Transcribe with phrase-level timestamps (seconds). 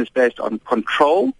[0.00, 1.32] is based on control,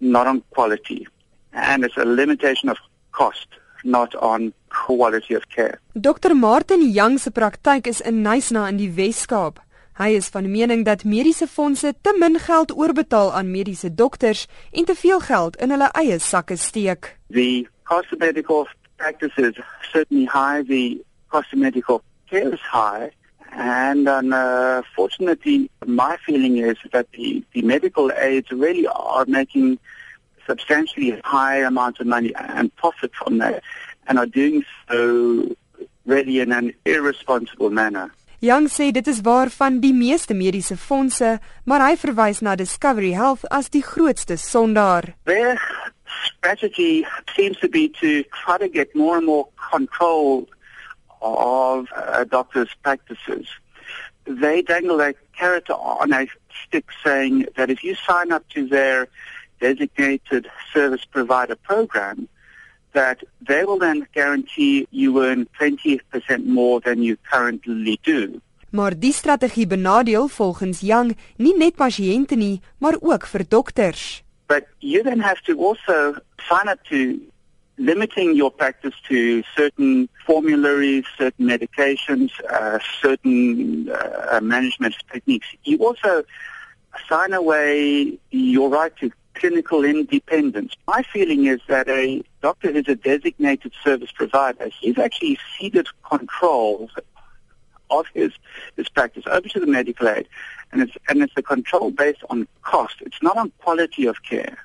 [0.00, 1.06] not on quality.
[1.52, 2.78] And it's a limitation of
[3.12, 3.46] cost,
[3.84, 5.80] not on quality of care.
[5.94, 6.34] Dr.
[6.34, 9.60] Martin Young se praktyk is in Nysna in die Wes-Kaap.
[10.00, 14.84] Hy is van mening dat mediese fondse te min geld oorbetaal aan mediese dokters en
[14.88, 17.18] te veel geld in hulle eie sakke steek.
[17.28, 18.66] The cost of medical
[18.96, 19.60] practice is
[19.92, 20.64] certainly high.
[20.64, 22.00] The cost of medical
[22.30, 23.12] care is high.
[23.54, 29.78] And unfortunately, my feeling is that the, the medical aids really are making
[30.46, 33.62] substantially high amounts of money and profit from that
[34.06, 35.54] and are doing so
[36.06, 38.10] really in an irresponsible manner.
[38.40, 43.12] Young sê dit is waar van die meeste mediese fondse, maar hy verwys na Discovery
[43.14, 45.12] Health as die grootste sondaar.
[45.30, 45.60] Their
[46.26, 50.48] strategy seems to be to try to get more and more control
[51.22, 53.46] of uh, doctors' practices.
[54.24, 56.26] They dangle a carrot on a
[56.66, 59.08] stick saying that if you sign up to their
[59.60, 62.28] designated service provider program,
[62.92, 66.00] that they will then guarantee you earn 20%
[66.44, 68.40] more than you currently do.
[68.70, 74.22] Maar die strategie benadeel volgens Young nie net pasiënte nie, maar ook vir dokters.
[74.46, 76.14] But you then have to also
[76.48, 77.20] sign up to
[77.78, 85.48] limiting your practice to certain formularies, certain medications, uh, certain uh, management techniques.
[85.64, 86.24] You also
[87.08, 90.74] sign away your right to clinical independence.
[90.86, 94.68] My feeling is that a doctor is a designated service provider.
[94.80, 96.90] He's actually ceded control
[97.90, 98.32] of his,
[98.76, 100.28] his practice over to the medical aid.
[100.72, 102.96] And it's, and it's a control based on cost.
[103.00, 104.58] It's not on quality of care,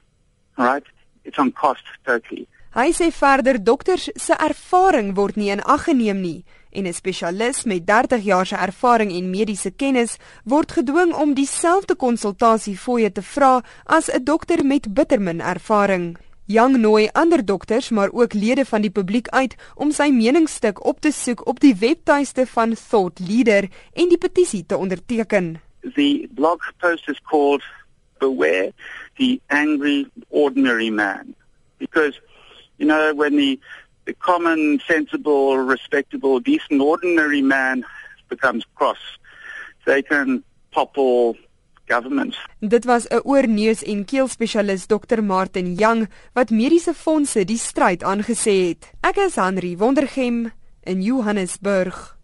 [0.58, 0.84] right?
[1.26, 2.48] It's on cost totally.
[2.76, 7.64] Hy sê verder dokters se ervaring word nie in ag geneem nie en 'n spesialis
[7.64, 13.64] met 30 jaar se ervaring en mediese kennis word gedwing om dieselfde konsultasiefooie te vra
[13.86, 16.18] as 'n dokter met bittermin ervaring.
[16.46, 21.00] Young nooi ander dokters maar ook lede van die publiek uit om sy meningsstuk op
[21.00, 25.62] te soek op die webtuiste van Thought Leader en die petisie te onderteken.
[25.96, 27.64] The blog post is called
[28.20, 28.74] Beware
[29.18, 31.36] the Angry Ordinary Man
[31.78, 32.22] because
[32.78, 33.60] you know, when the,
[34.06, 37.84] the common, sensible, respectable, decent, ordinary man
[38.30, 39.00] becomes cross,
[39.86, 40.44] they can
[40.74, 41.36] topple
[41.88, 42.38] governments.
[42.60, 45.24] Dit was 'n oorneus en keelspesialis Dr.
[45.24, 48.92] Martin Young wat mediese fondse die stryd aangesê het.
[49.02, 50.52] Ek is Henry Wondergem
[50.84, 52.17] in Johannesburg.